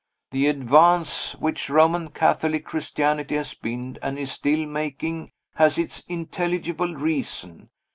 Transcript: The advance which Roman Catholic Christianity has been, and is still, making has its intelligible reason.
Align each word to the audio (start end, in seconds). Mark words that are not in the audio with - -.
The 0.31 0.47
advance 0.47 1.35
which 1.35 1.69
Roman 1.69 2.09
Catholic 2.09 2.65
Christianity 2.65 3.35
has 3.35 3.53
been, 3.53 3.99
and 4.01 4.17
is 4.17 4.31
still, 4.31 4.65
making 4.65 5.31
has 5.53 5.77
its 5.77 5.99
intelligible 6.07 6.95
reason. 6.95 7.69